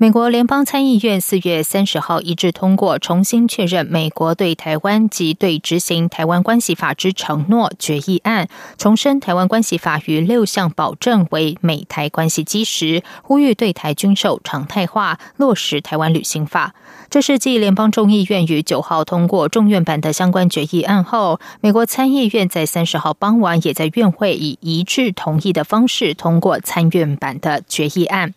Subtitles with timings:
[0.00, 16.74] 美国联邦参议院四月三十号一致通过重新确认美国对台湾及对执行《台湾关系法》之承诺决议案，重申《台湾关系法》与六项保证为美台关系基石，呼吁对台军售常态化，落实《台湾旅行法》。
[17.10, 28.34] 这是继联邦众议院于九号通过众院版的相关决议案后，美国参议院在三十号傍晚也在院会以一致同意的方式通过参院版的决议案。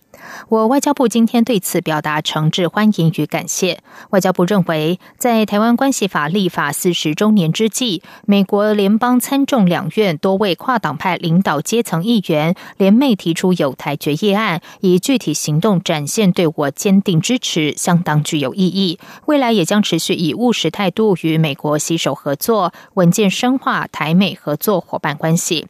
[0.49, 3.79] 我外交部今天对此表达诚挚欢迎与感谢。
[4.09, 18.99] 外交部认为，在台湾关系法立法四十周年之际，美国联邦参众两院多位跨党派领导阶层议员联袂提出有台决议案，以具体行动展现对我坚定支持，相当具有意义。
[19.25, 25.67] 未来也将持续以务实态度与美国携手合作，稳健深化台美合作伙伴关系。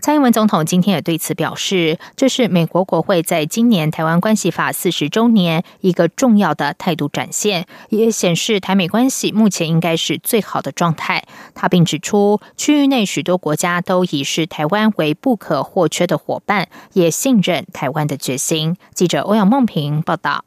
[0.00, 11.24] 蔡英文总统今天也对此表示，这是美国国会在今年台湾关系法四十周年一个重要的态度展现，也显示台美关系目前应该是最好的状态。
[11.54, 18.76] 他并指出，区域内许多国家都以视台湾为不可或缺的伙伴，也信任台湾的决心。
[18.94, 20.44] 记者欧阳梦平报道。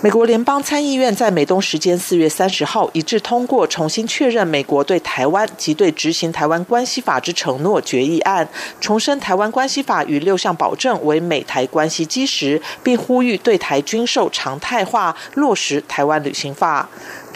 [0.00, 8.48] 美国联邦参议院在美东时间四月三十号一致通过重新确认美国对台湾及对执行台湾关系法之承诺决议案，
[8.80, 16.88] 重申台湾关系法与六项保证为美台关系基石，并呼吁对台军售常态化，落实台湾旅行法。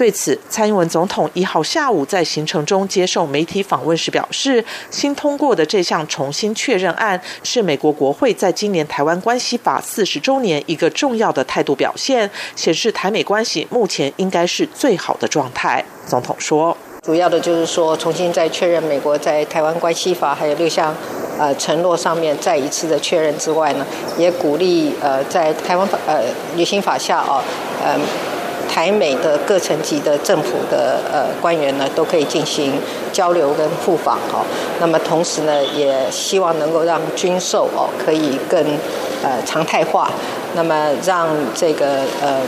[0.02, 15.84] 对此，蔡英文总统一号下午在行程中接受媒体访问时表示，新通过的这项重新确认案是美国国会在今年台湾关系法四十周年一个重要的态度表现，显示台美关系目前应该是最好的状态。
[16.04, 20.92] 总统说，主要的就是说，重新再确认美国在台湾关系法还有六项
[21.38, 23.86] 呃承诺上面再一次的确认之外呢，
[24.18, 26.24] 也鼓励呃在台湾法呃
[26.56, 27.40] 旅行法下啊，
[27.86, 28.00] 嗯。
[28.72, 32.72] 台美的各层级的政府的呃官员呢，都可以进行
[33.12, 34.42] 交流跟互访哈。
[34.80, 38.58] 那么同时呢，也希望能够让军售哦可以更
[39.22, 40.10] 呃常态化。
[40.54, 42.40] 那么让这个呃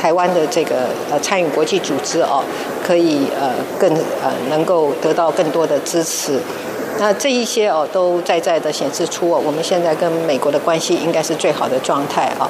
[0.00, 2.44] 台湾的这个呃参与国际组织哦，
[2.86, 6.38] 可以呃更呃能够得到更多的支持。
[7.00, 12.48] 那这一些哦，都在在的显示出哦我们现在跟美国的关系应该是最好的状态啊。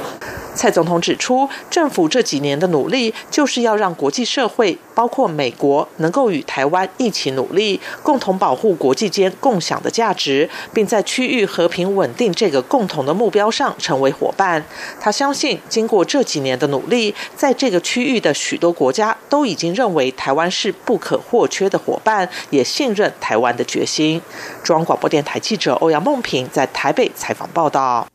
[0.55, 14.65] 蔡总统指出，政府这几年的努力，就是要让国际社会，包括美国，能够与台湾一起努力，共同保护国际间共享的价值，并在区域和平稳定这个共同的目标上成为伙伴。
[15.01, 24.21] 他相信，经过这几年的努力，在这个区域的许多国家都已经认为台湾是不可或缺的伙伴，也信任台湾的决心。
[24.63, 28.07] 中央广播电台记者欧阳梦平在台北采访报道。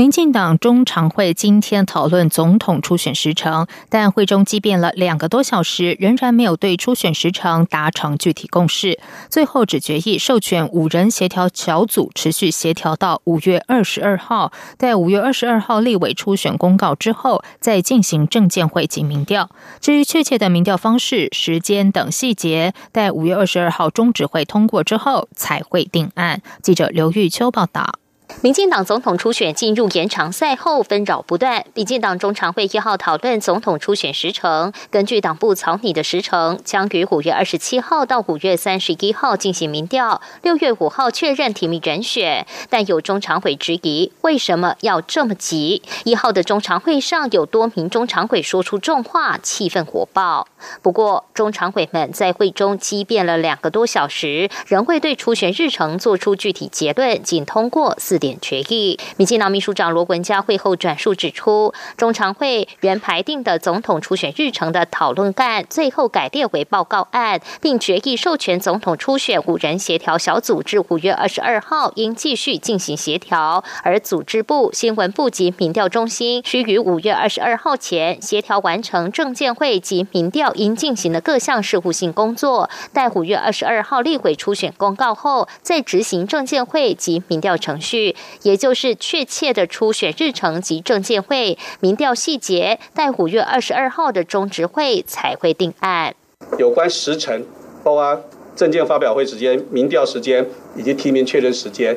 [0.00, 8.98] 民进党中常会今天讨论总统初选时程，但会中激辩了两个多小时，仍然没有对初选时程达成具体共识。
[9.28, 19.50] 最后只决议授权五人协调小组持续协调到五月二十二号，在五月二十二号立委初选公告之后，再进行政见会及民调。
[19.82, 26.40] 至于确切的民调方式、时间等细节，待五月二十二号中指会通过之后才会定案。
[26.62, 27.96] 记者刘玉秋报道。
[28.42, 31.64] 民进党总统初选进入延长赛后，纷扰不断。
[31.74, 42.46] 民进党中常会一号讨论总统初选时程，根据党部草拟的时程，将于五月二十七号到五月三十一号进行民调，六月五号确认提名人选。
[42.70, 45.82] 但有中常委质疑，为什么要这么急？
[46.04, 50.48] 一号的中常会上有多名中常委说出重话，气氛火爆。
[50.80, 58.19] 不过，中常委们在会中激辩了两个多小时，仍未对初选日程做出具体结论，仅通过四。
[58.20, 88.09] 点决议，民进党秘书长罗文嘉会后转述指出，中常会原排定的总统初选日程的讨论案，最后改列为报告案，并决议授权总统初选五人协调小组至五月二十二号应继续进行协调，而组织部、新闻部及民调中心需于五月二十二号前协调完成证监会及民调应进行的各项事务性工作，待五月二十二号立委初选公告后，再执行证监会及民调程序。
[88.42, 96.14] 也就是确切的初选日程及证监会民调细节，待五月二十二号的中执会才会定案。
[96.58, 97.44] 有关时程，
[97.84, 98.22] 包括
[98.56, 100.46] 证件发表会时间、民调时间
[100.76, 101.96] 以及提名确认时间，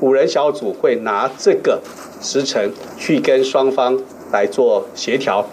[0.00, 1.80] 五人小组会拿这个
[2.20, 4.00] 时辰去跟双方
[4.32, 5.46] 来做协调。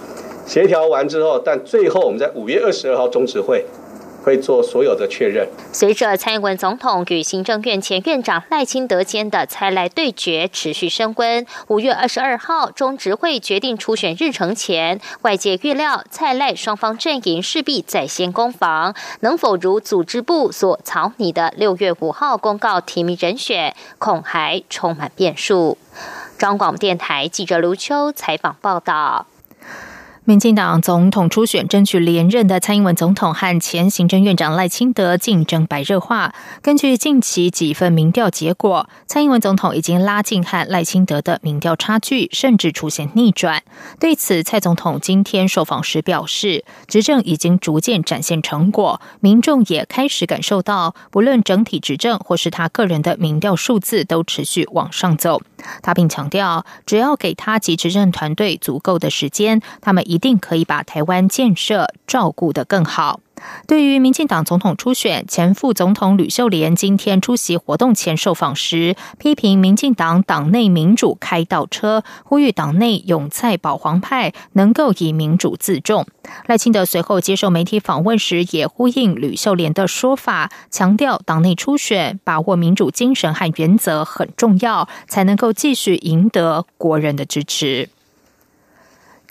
[0.45, 3.65] 协调完之后，但最后我们在五月二十二号中执会。
[4.24, 5.48] 会做所有的确认。
[5.72, 25.78] 随着蔡英文总统与行政院前院长赖清德间的蔡赖对决持续升温，五月二十二号中执会决定初选日程前，外界预料蔡赖双方阵营势必在先攻防，能否如组织部所草拟的六月五号公告提名人选，恐还充满变数。
[26.38, 29.28] 中广电台记者卢秋采访报道。
[30.25, 36.34] 民进党总统初选争取连任的蔡英文总统和前行政院长赖清德竞争白热化。
[36.62, 43.64] 根据近期几份民调结果，蔡英文总统已经拉近和赖清德的民调差距，甚至出现逆转。
[44.00, 55.42] 对此，蔡总统今天受访时表示，执政已经逐渐展现成果，民众也开始感受到，不论整体执政或是他个人的民调数字都持续往上走。
[55.81, 60.02] 他并强调，只要给他及执政团队足够的时间，他们。
[60.13, 63.19] 一定可以把台湾建设照顾得更好。
[63.68, 76.06] 对于民进党总统初选，前副总统吕秀莲今天出席活动前受访时，批评民进党党内民主开倒车，呼吁党内永在保皇派能够以民主自重。
[76.45, 87.89] 赖清德随后接受媒体访问时，也呼应吕秀莲的说法，强调党内初选把握民主精神和原则很重要，才能够继续赢得国人的支持。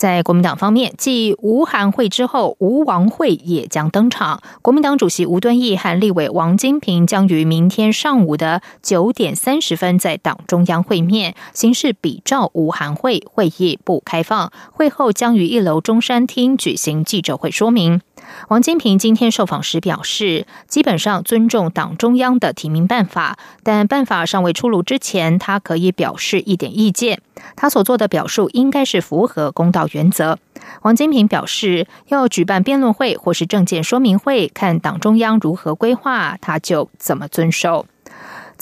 [0.03, 4.43] 在国民党方面，继吴韩会之后，吴王会也将登场。
[4.61, 14.51] 国民党主席吴敦义和立委王金平将于明天上午的九点三十分在党中央会面，形式比照吴韩会，会议不开放。
[14.73, 18.01] 会后将于一楼中山厅举行记者会说明。
[18.49, 27.21] 王金平今天受访时表示，基本上尊重党中央的提名办法，但办法尚未出炉之前，他可以表示一点意见。
[27.57, 30.39] 他所做的表述应该是符合公道原则。
[30.83, 37.87] 王金平表示，要举办辩论会或是政见说明会，看党中央如何规划，他就怎么遵守。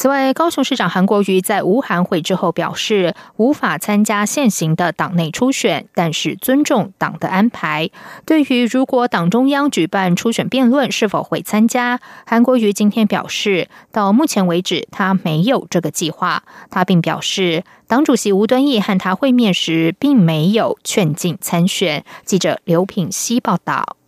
[0.01, 7.91] 此外，高雄市长韩国瑜在无韩会之后表示，无法参加现行的党内初选，但是尊重党的安排。
[8.25, 12.01] 对于如果党中央举办初选辩论，是否会参加？
[12.25, 16.45] 韩国瑜今天表示，到目前为止，他没有这个计划。
[16.71, 22.07] 他并表示，党主席吴敦义和他会面时，并没有劝进参选。
[22.25, 24.00] 记者刘品希报道。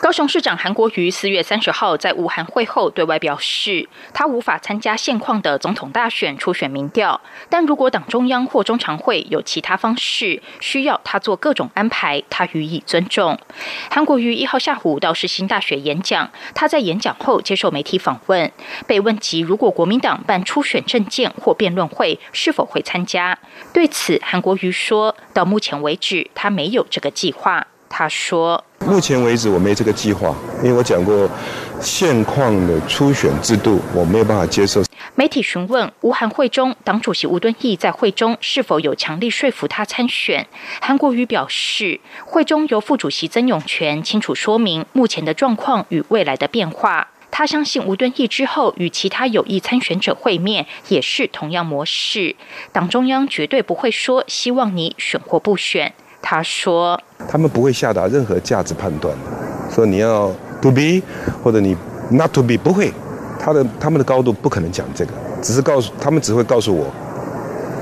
[0.00, 13.38] 高雄市长韩国瑜四月三十号在武汉会后对外表示，他无法参加现况的总统大选初选民调，但如果党中央或中常会有其他方式需要他做各种安排，他予以尊重。
[13.90, 18.50] 韩国瑜一号下午到世新大学演讲，他在演讲后接受媒体访问，
[18.86, 23.36] 被问及如果国民党办初选政见或辩论会是否会参加，
[23.74, 27.66] 对此韩国瑜说到目前为止他没有这个计划。
[27.88, 31.28] 他说：“目前为止我没这个计划，因为我讲过，
[31.80, 34.82] 现况的初选制度我没有办法接受。”
[35.14, 40.46] 媒体询问吴韩会中党主席吴敦义在会中是否有强力说服他参选，
[40.80, 47.08] 韩国瑜表示，会中由副主席曾永权清楚说明目前的状况与未来的变化。
[47.30, 52.36] 他相信吴敦义之后与其他有意参选者会面也是同样模式，
[52.72, 55.92] 党中央绝对不会说希望你选或不选。
[56.20, 61.00] 他说：“他们不会下达任何价值判断的，说你要 to be
[61.42, 61.76] 或者你
[62.10, 62.92] not to be，不会。
[63.38, 66.86] 他的他们的高度不可能讲这个，只是告诉他们只会告诉我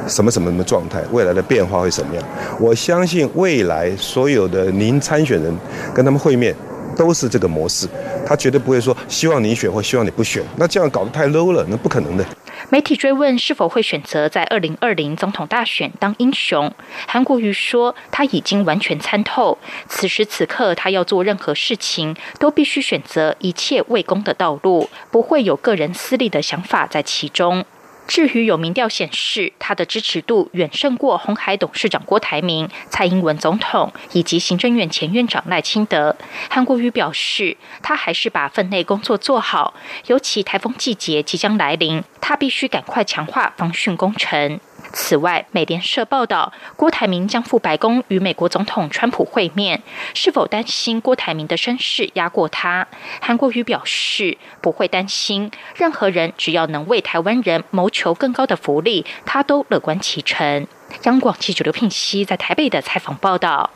[0.06, 2.22] 什么什么什么状态，未来的变化会什么样。
[2.60, 5.52] 我相信未来所有的您参选人
[5.94, 6.54] 跟他们会面
[6.94, 7.88] 都是这个模式，
[8.24, 12.24] 他绝对不会说希望你选或希望你不选，那这样搞得太 low 了，那不可能的。”
[12.70, 16.72] 媒体追问是否会选择在二零二零总统大选当英雄，
[17.06, 19.58] 韩国瑜说他已经完全参透，
[19.88, 27.64] 此时此刻他要做任何事情都必须选择一切为公的道路，不会有个人私利的想法在其中。
[28.06, 36.16] 至于有民调显示，他的支持度远胜过红海董事长郭台铭、蔡英文总统以及行政院前院长赖清德。
[36.48, 39.74] 韩国瑜表示，他还是把分内工作做好，
[40.06, 44.60] 尤其台风季节即将来临，他必须赶快强化防汛工程。
[44.98, 49.82] 此外，美联社报道，郭台铭将赴白宫与美国总统川普会面，
[50.14, 52.88] 是否担心郭台铭的身世压过他？
[53.20, 60.66] 韩国瑜表示不会担心，任何人只要能为台湾人谋求更高的福利，他都乐观其成。
[61.02, 63.70] 央广记者刘聘熙在台北的采访报道。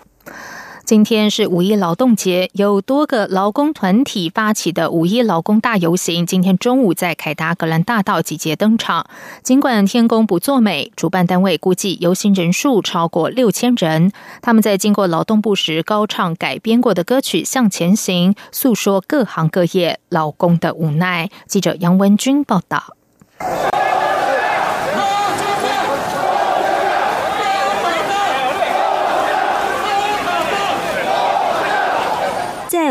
[0.91, 9.07] 今天是五一劳动节，有多个劳工团体发起的五一劳工大游行，今天中午在凯达格兰大道集结登场。
[9.45, 14.11] 尽管天公不作美，主办单位估计游行人数超过六千人。
[14.43, 21.31] 他们在经过劳动部时，高唱改编过的歌曲《向前行》，诉说各行各业劳工的无奈。
[21.47, 22.97] 记者杨文军报道。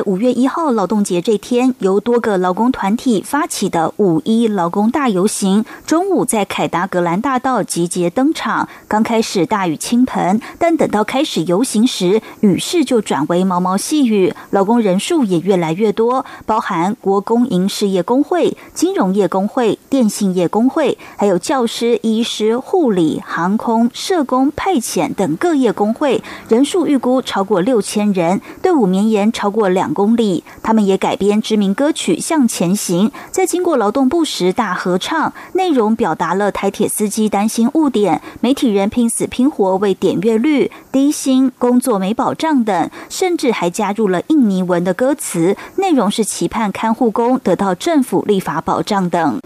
[0.05, 8.67] 五月一号劳动节这天，由多个劳工团体发起的五一劳工大游行，中午在凯达格兰大道集结登场。
[8.87, 14.33] 刚开始大雨倾盆，但等到开始游行时，雨势就转为毛毛细雨。
[14.49, 29.69] 劳工人数也越来越多，包含国公营事业工会、金融业工会、电信业工会，还有教师、医师、护理、航空、社工、派遣等各业工会，人数预估超过六千人，队伍绵延超过。
[29.69, 49.39] 两公里，他们也改编知名歌曲《向前行》，在经过劳动部时大合唱，内容表达了台铁司机担心误点、媒体人拼死拼活为点阅率、低薪、工作没保障等，甚至还加入了印尼文的歌词，内容是期盼看护工得到政府立法保障等。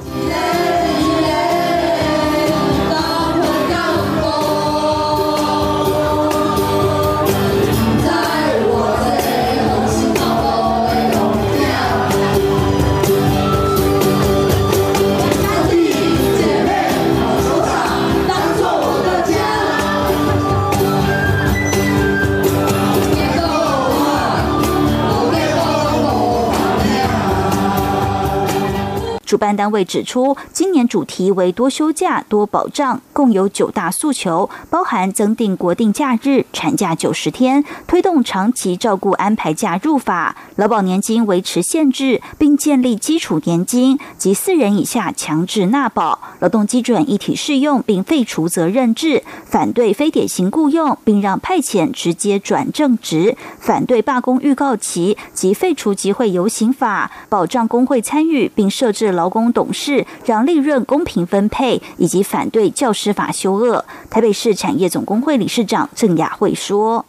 [29.34, 59.23] 主办单位指出，今年主题为多休假、多保障，共有九大诉求，包含增订国定假日、产假九十天，推动长期照顾安排假入法，劳保年金维持限制，并建立基础年金及四人以下强制纳保，劳动基准一体适用，并废除责任制，反对非典型雇佣，并让派遣直接转正职，反对罢工预告期及废除集会游行法，保障工会参与，并设置劳。
[59.24, 63.86] 劳工董事让利润公平分配，以及反对教师法修恶。
[64.10, 67.06] 台北市产业总工会理事长郑雅慧说。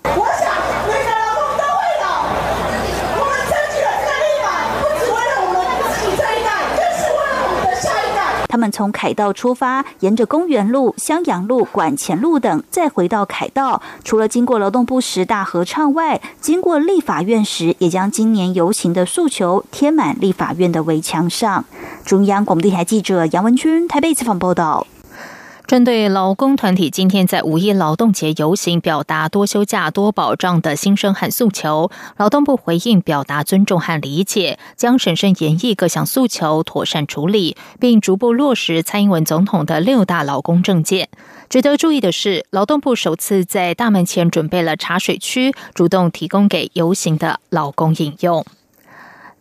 [8.54, 13.82] 他们从凯道出发，沿着公园路、襄阳路、管前路等，再回到凯道。
[14.04, 21.64] 除了经过劳动部十大合唱外，经过立法院时，也将今年游行的诉求贴满立法院的围墙上。
[22.04, 24.86] 中央广播电台记者杨文君台北采访报道。
[25.66, 41.08] 针对劳工团体今天在五一劳动节游行表达多休假、多保障的心声和诉求，劳动部回应表达尊重和理解，将审慎研议各项诉求，妥善处理，并逐步落实蔡英文总统的六大劳工政见。
[41.48, 48.44] 值得注意的是，劳动部首次在大门前准备了茶水区，主动提供给游行的劳工饮用。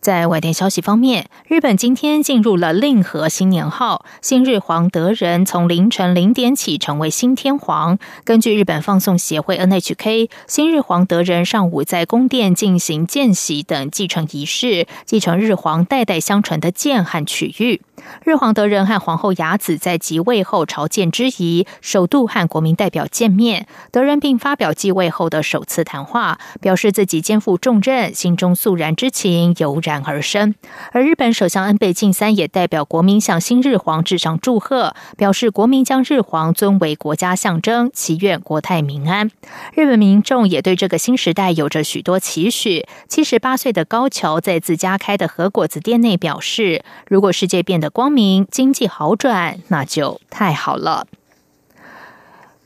[0.04, 7.98] 在外电消息方面，日本今天进入了令和新年号，新日皇德仁从凌晨零点起成为新天皇。
[8.22, 17.80] 根据日本放送协会 NHK，新日皇德仁上午在宫殿进行见习等继承仪式，继承日皇代代相传的剑和曲玉。
[18.24, 23.66] 日皇德仁和皇后雅子在即位后朝见之仪，首度和国民代表见面。
[23.90, 30.04] 德仁并发表继位后的首次谈话，表示自己肩负重任，心中肃然之情油然。
[30.04, 30.54] 而生，
[30.92, 39.30] 而日本首相安倍晋三也代表国民向新日皇致上祝贺，表示国民将日皇尊为国家象征，祈愿国泰民安。
[39.72, 42.84] 日本民众也对这个新时代有着许多期许。
[43.08, 51.06] 七十八岁的高桥在自家开的和果子店内表示：“如果世界变得光明，经济好转，那就太好了。”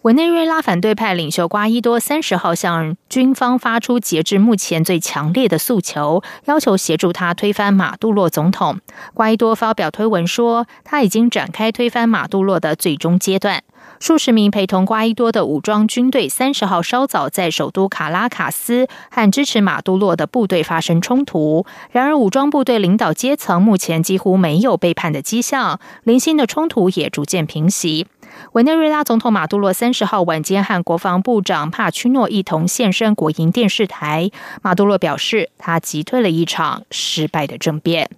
[0.02, 8.78] 委内瑞拉反对派领袖瓜伊多三十号向军方发出截至目前最强烈的诉求，要求协助他推翻马杜洛总统。
[9.12, 13.62] 瓜伊多发表推文说，他已经展开推翻马杜洛的最终阶段。
[14.00, 21.66] 数十名陪同瓜伊多的武装军队三十号稍早在首都卡拉卡斯和支持马杜洛的部队发生冲突。
[21.90, 28.06] 然而，武装部队领导阶层目前几乎没有背叛的迹象，零星的冲突也逐渐平息。
[28.52, 34.30] 委内瑞拉总统马杜洛三十号晚间和国防部长帕屈诺一同现身国营电视台。
[34.62, 38.10] 马杜洛表示，他击退了一场失败的政变。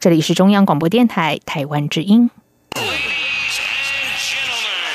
[0.00, 2.30] 这里是中央广播电台台湾之音。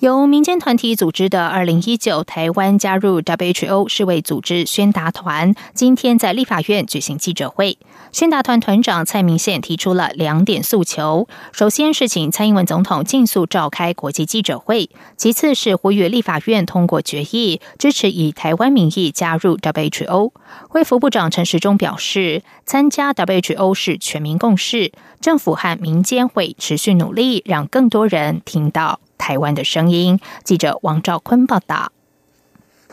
[0.00, 7.76] 由民间团体组织的二零一九台湾加入 WHO 世卫组织宣达团，今天在立法院举行记者会。
[8.12, 20.30] 宣达团团长蔡明宪提出了两点诉求：首先是请蔡英文总统尽速召开国际记者会；其次是呼吁立法院通过决议，支持以台湾名义加入 WHO。
[20.74, 29.00] 卫福部长陈时中表示，参加 WHO 是全民共识，政府和民间会持续努力，让更多人听到。
[29.18, 31.92] 台湾的声音，记者王兆坤报道。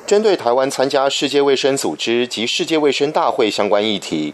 [0.05, 4.33] 针对台湾参加世界卫生组织及世界卫生大会相关议题，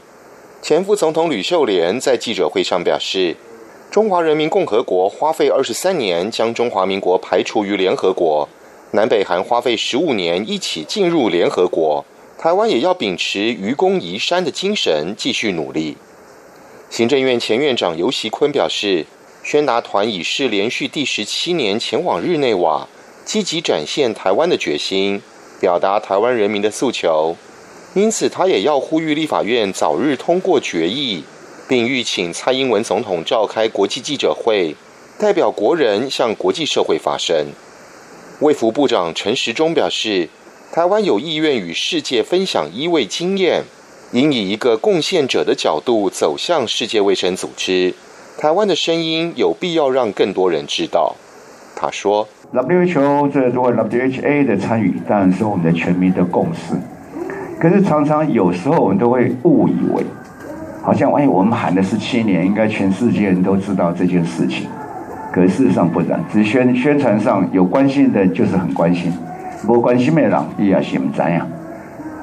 [0.61, 3.37] 前副总统吕秀莲在记者会上表示
[3.91, 8.49] ：“中华人民共和国花费二十三年将中华民国排除于联合国，
[8.91, 12.03] 南北韩花费十五年一起进入联合国，
[12.37, 15.95] 台湾也要秉持愚公移山的精神，继续努力。”
[16.89, 19.05] 行政院前院长游锡坤表示。
[19.43, 22.87] 宣达团已是连续第十七年前往日内瓦，
[23.25, 25.21] 积极展现台湾的决心，
[25.59, 27.35] 表达台湾人民的诉求。
[27.95, 31.23] 因此，他也要呼吁立法院早日通过决议，
[31.67, 34.75] 并欲请蔡英文总统召开国际记者会，
[35.17, 37.47] 代表国人向国际社会发声。
[38.39, 40.29] 卫福部长陈时中表示，
[40.71, 43.63] 台湾有意愿与世界分享医卫经验，
[44.13, 47.95] 应以一个贡献者的角度走向世界卫生组织。
[48.37, 51.15] 台湾的声音有必要让更多人知道。
[51.75, 56.73] 他说：“WHO 这作为 WHA 的参与，当然是我们的全民的共识。
[57.59, 60.03] 可是常常有时候我们都会误以为，
[60.81, 64.67] 好像哎，我们喊的是七年，应该全世界人都知道这件事情。
[65.31, 69.11] 可事实上不然，只宣宣传上有关心的，就是很关心；
[69.67, 71.47] 不关心的人，也是怎样。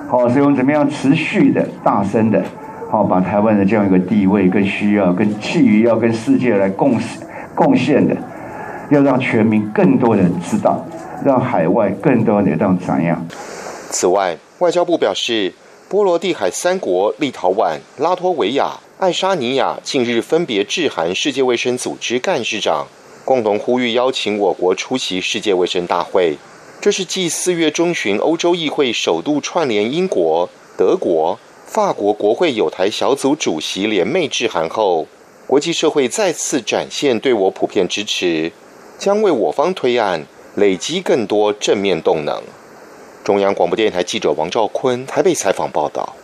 [0.09, 2.43] 好，所以我们怎么样持续的、大声的。”
[2.91, 6.99] 好，把台湾的这样一个地位跟需要跟基于要跟世界来贡
[7.55, 8.17] 贡献的，
[8.91, 10.83] 要让全民更多人知道，
[11.23, 13.23] 让海外更多人让怎样？
[13.91, 15.53] 此外，外交部表示，
[15.91, 22.87] 波罗的海三国立陶宛、拉脱维亚、爱沙尼亚近日分别致函世界卫生组织干事长，
[23.23, 26.39] 共同呼吁邀请我国出席世界卫生大会。
[26.81, 30.49] 这是继四月中旬欧洲议会首度串联英国、
[30.79, 31.39] 德国。
[31.69, 35.07] 法国国会有台小组主席联袂致函后，
[35.47, 38.51] 国际社会再次展现对我普遍支持，
[38.99, 42.43] 将为我方推案累积更多正面动能。
[43.23, 46.17] 中央广播电台记者王兆坤台北采访报道。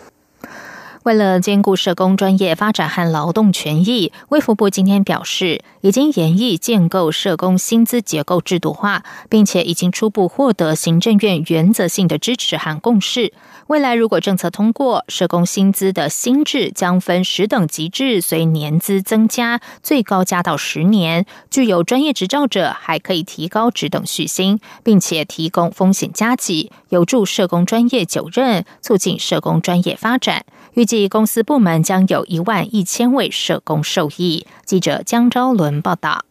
[1.05, 13.35] 为了兼顾社工专业发展和劳动权益，卫福部今天表示，已经研议建构社工薪资结构制度化，并且已经初步获得行政院原则性的支持和共识。
[13.67, 21.27] 未来如果政策通过，社工薪资的薪制将分十等级制，随年资增加，最高加到十年。
[21.51, 30.47] 具有专业执照者还可以提高职等续薪，并且提供风险加级，有助社工专业久任，促进社工专业发展。
[30.75, 34.45] 预计公司部门将有一万一千位社工受益。
[34.65, 36.25] 记者江昭伦报道。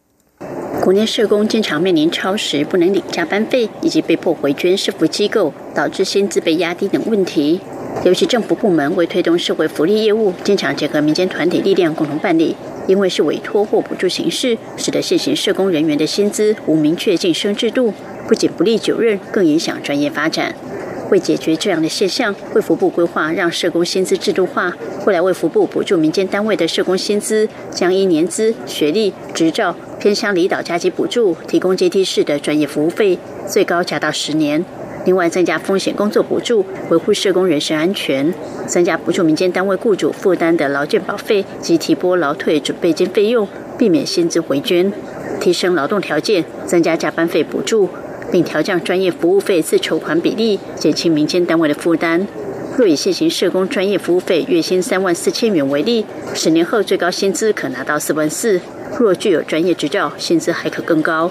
[0.82, 7.58] 国内社工经常面临超时、不能领加班费，以及被迫回捐社福机构，导致薪资被压低等问题。
[8.04, 12.54] 尤其政府部门为推动社会福利业务，经常结合民间团体力量共同办理，
[12.86, 17.94] 因为是委托或补助形式，使得现行社工人员的薪资无明确晋升制度，
[18.28, 20.54] 不仅不利久任，更影响专业发展。
[21.14, 24.72] 为解决这样的现象，卫福部规划让社工薪资制度化。
[25.06, 34.64] 未来卫福部补助民间单位的社工薪资，将依年资、学历、执照偏向离岛加级补助，提供阶梯式的专业服务费，最高加到十年。
[35.04, 38.32] 另外，增加风险工作补助，维护社工人身安全；
[38.66, 43.46] 增加补助民间单位雇主负担的劳健保费及提拨劳退准备金费用，
[43.78, 44.90] 避免薪资回捐；
[45.40, 47.88] 提升劳动条件，增加加班费补助。
[48.34, 52.26] 并调降专业服务费自筹款比例，减轻民间单位的负担。
[52.76, 58.60] 若以现行社工专业服务费月薪三万四千元为例，十年后最高薪资可拿到四万四。
[58.98, 61.30] 若具有专业执照，薪资还可更高。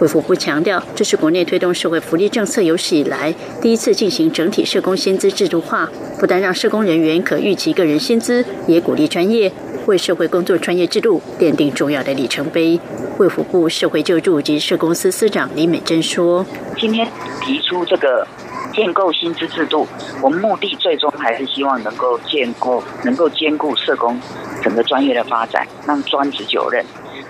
[0.00, 9.50] 卫福部强调，这是国内推动社会福利政策有史以来第一次进行整体社工薪资制度化，不但让社工人员可预期个人薪资，也鼓励专业。
[9.86, 12.80] 为社会工作专业制度奠定重要的里程碑。
[13.18, 16.44] 卫福部社会救助及社公司司长李美珍说
[16.80, 17.06] ：“今天
[17.42, 18.26] 提出这个
[18.74, 19.86] 建构薪资制度，
[20.22, 24.18] 我们目的最终还是希望能够建构，能够兼顾社工
[24.62, 26.84] 整个专业的发展，让专职就任。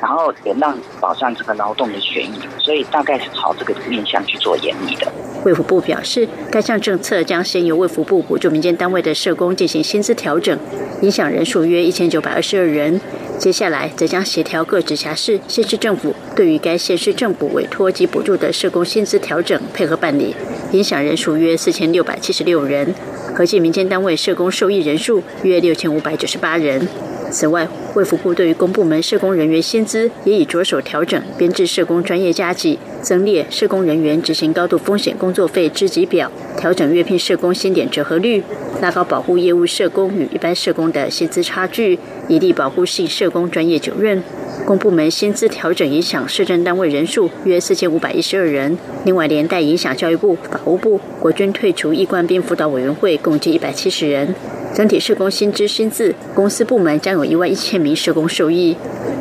[0.05, 5.11] 然后也让保障这个劳动的权益，所以大概是朝这个面向去做演绎的。
[5.47, 10.59] 卫福部表示，该项政策将先由卫福部补助民间单位的社工进行薪资调整，
[11.01, 13.01] 影响人数约一千九百二十二人。
[13.39, 20.37] 接下来则将协调各直辖市、县市政府对于该县市政府委托及补助的社工薪资调整配合办理，
[20.73, 22.95] 影响人数约四千六百七十六人，
[23.35, 26.87] 合计民间单位社工受益人数约六千五百九十八人。
[27.35, 27.67] 此外，
[27.97, 38.41] 卫福部对于公部门社工人员薪资也已着手调整编制社工专业加级，增列社工人员执行高度风险工作费支级表，调整月聘社工薪点折合率，
[38.81, 44.23] 拉高保护业务社工与一般社工的薪资差距，以利保护性社工专业久任。
[44.65, 54.33] 公部门薪资调整影响市政单位人数约四千五百一十二人，另外连带影响教育部、法务部、国军退出役官兵辅导委员会共计一百七十人。
[54.75, 58.77] 整体社工薪资薪资，公司部门将有一万一千名社工受益。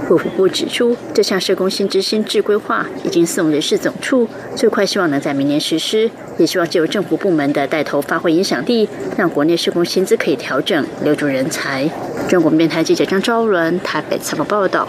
[0.09, 6.09] 卫福部指出，这项社工薪资薪资规划已经送人事总处，最快希望能在明年实施。
[6.39, 11.87] 也希望借由政府部门的带头发挥影响力，让国内社工薪资可以调整，留住人才。
[12.27, 14.87] 中国电台记者张昭伦台北采访报道。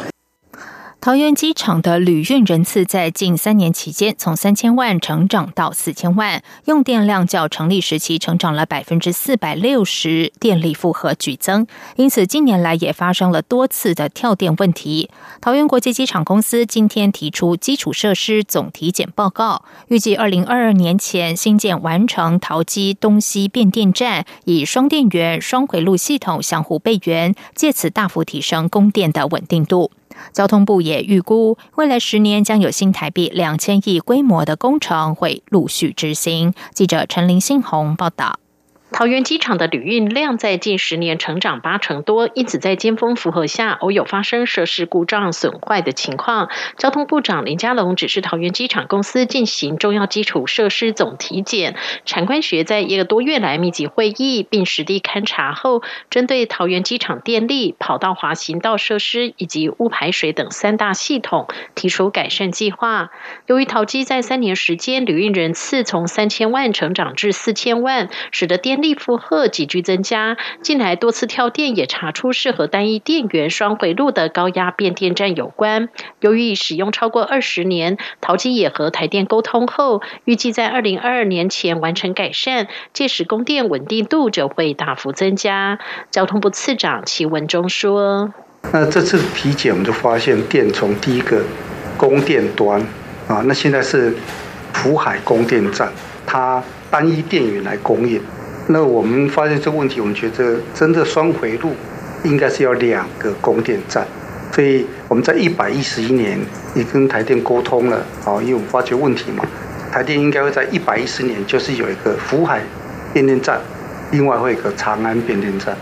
[1.04, 11.66] 桃园机场的旅运人次在近三年期间从三千万成长到四千万，用电量较成立时期成长了百分之四百六十，电力负荷剧增。
[11.96, 15.10] 因此，近年来也发生了多次的跳电问题。
[15.42, 29.90] 桃园国际机场公司今天提出基础设施总体检报告，预计二零二二年前新建完成桃机东西变电站，以双电源、双回路系统相互备援，借此大幅提升供电的稳定度。
[30.32, 36.54] 交通部也预估，未来十年将有新台币两千亿规模的工程会陆续执行。
[36.72, 38.38] 记者陈林新红报道。
[38.94, 46.48] 桃园机场的旅运量在近十年成长八成多，因此在尖峰负荷下，偶有发生设施故障损坏的情况。
[46.78, 51.74] 交通部长林佳龙指示桃园机场公司进行重要基础设施总体检。
[52.04, 63.10] 产官学在一个多月来密集会议，并实地勘察后，针对桃园机场电力、跑道滑行道设施以及污排水等三大系统提出改善计划。
[63.46, 75.88] 由于桃机在三年时间旅运人次从三千万成长至四千万，使得电力负荷急剧增加，近来多次跳电也查出是和单一电源双回路的高压变电站有关。
[76.20, 85.78] 由于使用超过二十年，陶机也和台电沟通后，预计在二零二二年前完成改善，届时供电稳定度就会大幅增加。
[86.10, 88.34] 交通部次长齐文忠说
[88.70, 91.42] ：“那这次体检，我们就发现电从第一个
[91.96, 92.78] 供电端
[93.28, 94.14] 啊，那现在是
[94.74, 95.90] 福海供电站，
[96.26, 98.20] 它单一电源来供应。”
[98.66, 101.72] 那我们发现这个问题，我们觉得真的双回路
[102.22, 104.06] 应该是要两个供电站，
[104.52, 106.38] 所以我们在一百一十一年
[106.74, 109.44] 也跟台电沟通了，啊，因为我们发觉问题嘛，
[109.92, 112.62] 台电应该会在一百一十年就是有一个福海
[113.12, 113.60] 变电站，
[114.12, 115.76] 另外会有一个长安变电站。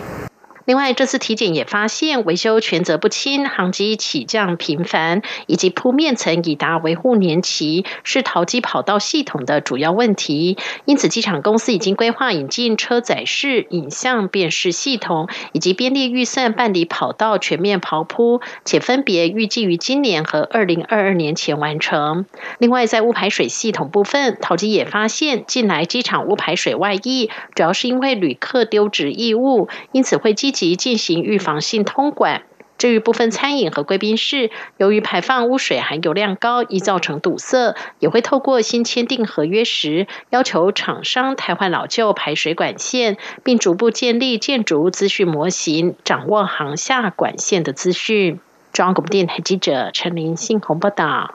[0.64, 10.56] 另外，这次体检也发现维修权责不清、航机起降频繁，以及铺面层已达维护年期，是桃机跑道系统的主要问题。
[10.84, 22.24] 因此，机场公司已经规划引进车载式影像辨识系统，以及编列预算办理跑道全面刨铺，且分别预计于今年和二零二二年前完成。
[22.58, 30.51] 另外，在污排水系统部分，桃机也发现近来机场污排水外溢，主要是因为旅客丢掷异物，因此会积。
[30.52, 32.42] 及进行预防性通管。
[32.78, 48.40] 至于部分餐饮和贵宾室，由于排放污水含油量高，易造成堵塞，也会透过新签订合约时，要求厂商汰换老旧排水管线，并逐步建立建筑资讯模型，掌握航下管线的资讯。
[48.72, 51.34] 中央广播电台记者陈林信鸿报道。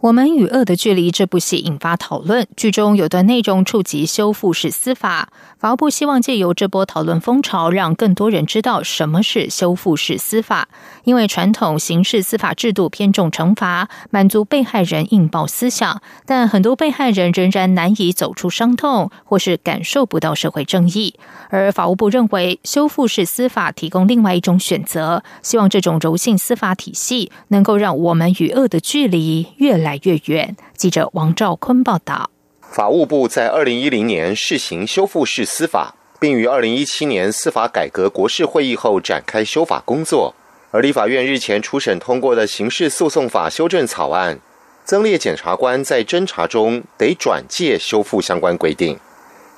[0.00, 5.30] 我们与恶的距离这部戏引发讨论，剧中有段内容触及修复式司法。
[5.64, 10.68] 法务部希望借由这波讨论风潮，让更多人知道什么是修复式司法。
[11.04, 21.14] 因为传统刑事司法制度偏重惩罚，满足被害人应报思想，但很多被害人仍然难以走出伤痛，或是感受不到社会正义。
[21.48, 30.54] 而法务部认为，修复式司法提供另外一种选择，希望这种柔性司法体系能够让我们与恶的距离越来越远。
[30.76, 32.33] 记者王兆坤报道。
[32.74, 40.34] 法务部在二零一零年试行修复式司法，并于二零一七年司法改革国事会议后展开修法工作。
[40.72, 44.40] 而立法院日前初审通过的刑事诉讼法修正草案，
[44.84, 48.98] 增列检察官在侦查中得转介修复相关规定。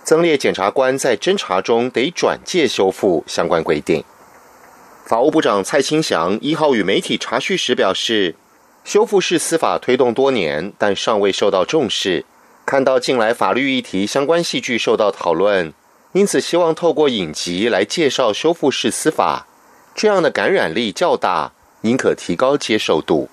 [0.05, 4.05] 增列检察官在侦查中得转介修复相关规定。
[5.07, 8.35] 法务部长蔡清祥一号与媒体查叙时表示，
[8.85, 12.27] 修复式司法推动多年，但尚未受到重视。
[12.67, 15.73] 看到近来法律议题相关戏剧受到讨论，
[16.13, 19.47] 因此希望透过影集来介绍修复式司法，
[19.95, 21.53] 这样的感染力较大，
[21.83, 23.29] 应可提高接受度。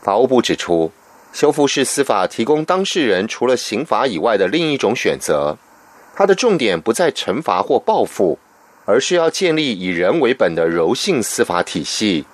[0.00, 0.90] 法务部指出，
[1.30, 5.58] 修复式司法提供当事人除了刑罚以外的另一种选择，
[6.14, 8.38] 它的重点不在惩罚或报复。
[8.88, 12.24] 而是要建立以人为本的柔性司法体系，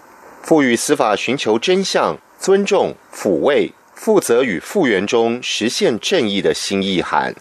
[0.42, 7.34] 赋予司法寻求真相、尊重、抚慰、负责与复原中实现正义的新意涵。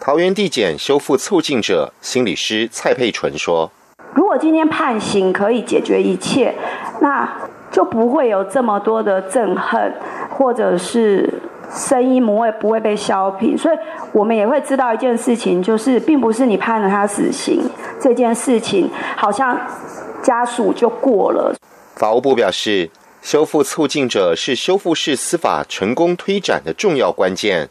[0.00, 3.70] 桃园地检修复促进者心理师蔡佩纯说
[4.14, 6.54] ：“如果今天判刑可以解决一切，
[7.00, 7.28] 那
[7.70, 9.94] 就不会有这么多的憎恨，
[10.30, 11.32] 或者是。”
[11.68, 13.76] 声音不会不会被消平，所以
[14.12, 17.60] 我们也会知道一件事情，就是并不是你判了他死刑
[18.00, 19.58] 这件事情，好像
[20.22, 21.52] 家属就过了。
[21.96, 22.88] 法务部表示，
[23.26, 27.68] 修复促进者是修复式司法成功推展的重要关键，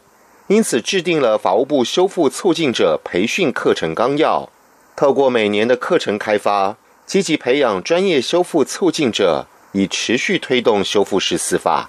[0.48, 4.50] 因此制定了法务部修复促进者培训课程纲要，
[4.94, 11.88] 透过每年的课程开发，积极培养专业修复促进者，以持续推动修复式司法。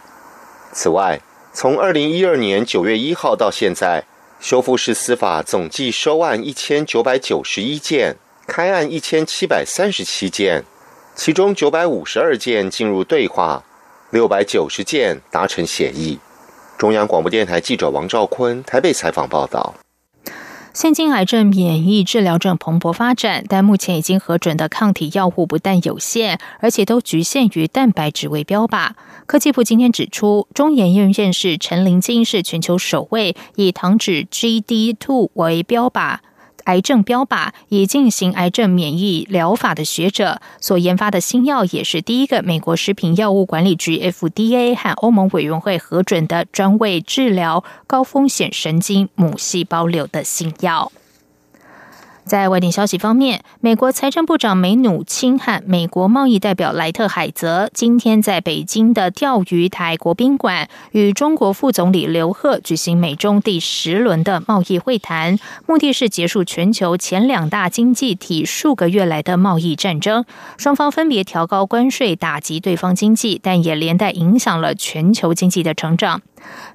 [0.71, 1.19] 此外，
[1.51, 4.05] 从二零一二年九月一号到现在，
[4.39, 8.15] 修复式司法总计收案一千九百九十一件，
[8.47, 10.63] 开案一千七百三十七件，
[11.17, 13.63] 其中九百五十二件进入对话，
[14.11, 16.19] 六百九十件达成协议。
[16.77, 19.73] 中央广播电台记者王兆坤台北采访报道。
[20.73, 28.91] 现今癌症免疫治疗正蓬勃发展，但目前已经核准的抗体药物不但有限，而且都局限于蛋白质为标靶。
[29.25, 36.19] 科技部今天指出，中研院院士陈林金是全球首位以糖脂 GD2 为标靶。
[36.67, 50.91] 癌症标靶已进行癌症免疫疗法的学者所研发的新药，也是第一个美国食品药物管理局 FDA 和欧盟委员会核准的专为治疗高风险神经母细胞瘤的新药。
[52.27, 70.25] 在外电消息方面，美国财政部长梅努钦和美国贸易代表莱特海泽今天在北京的钓鱼台国宾馆与中国副总理刘鹤举行美中第十轮的贸易会谈，目的是结束全球前两大经济体数个月来的贸易战争。
[70.57, 76.21] 双方分别调高关税，打击对方经济，但也连带影响了全球经济的成长。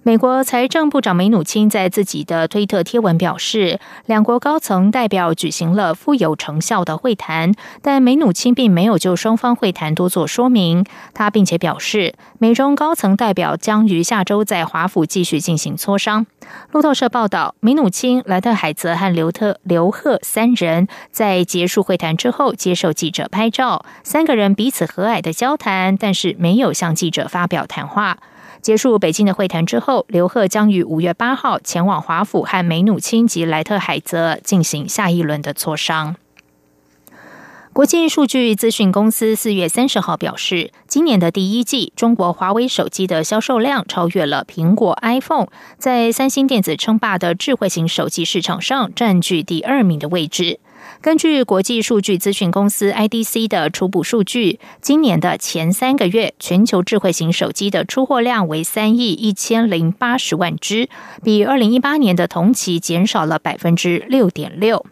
[0.02, 10.84] 美国财政部长梅努钦在自己的推特贴文表示，两国高层代表举行了富有成效的会谈，但梅努钦并没有就双方会谈多做说明。
[11.14, 16.26] 他并且表示，美中高层代表将于下周在华府继续进行磋商。
[16.72, 28.18] 路透社报道，梅努钦、莱特海泽和刘特刘贺三人在结束会谈之后接受记者拍照，三个人彼此和蔼的交谈，但是没有向记者发表谈话。
[28.62, 36.14] 结束北京的会谈之后，刘鹤将于五月八号前往华府和梅努钦及莱特海泽进行下一轮的磋商。
[37.72, 50.60] 国际数据资讯公司四月三十号表示，今年的第一季，中国华为手机的销售量超越了苹果 iPhone，在三星电子称霸的智慧型手机市场上占据第二名的位置。
[51.02, 60.88] 根据国际数据咨询公司 IDC 的初步数据，今年的前三个月，全球智慧型手机的出货量为三亿一千零八十万只，
[61.24, 64.86] 比二零一八年的同期减少了百分之六点六。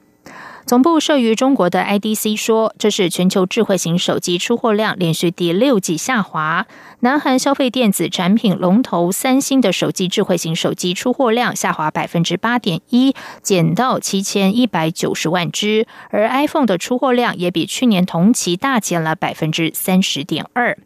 [0.70, 6.68] 总部设于中国的 IDC 说，这是全球智慧型手机出货量连续第六季下滑。
[7.00, 20.78] 南韩消费电子产品龙头三星的手机智慧型手机出货量下滑百分之八点一，减到七千一百九十万只，而 iPhone 的出货量也比去年同期大减了百分之三十点二。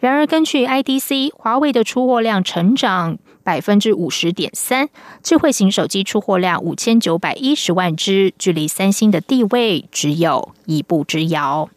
[0.00, 3.16] 然而，根据 IDC，华为的出货量成长。
[3.42, 4.88] 百分之五十点三，
[5.22, 11.68] 智慧型手机出货量五千九百一十万只，距离三星的地位只有一步之遥。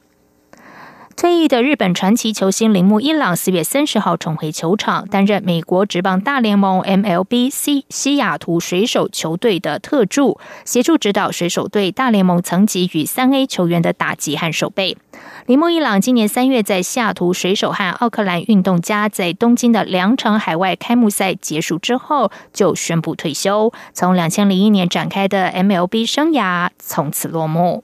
[1.15, 14.97] 退役的日本传奇球星铃木一朗四月三十号重回球场，担任美国职棒大联盟 MLB 西西雅图水手球队的特助，协助指导水手队大联盟层级与三 A 球员的打击和守备。
[15.45, 27.84] 铃木一朗今年三月在西雅图水手和奥克兰运动家在东京的两场海外开幕赛结束之后，就宣布退休，从两千零一年展开的 MLB 生涯从此落幕。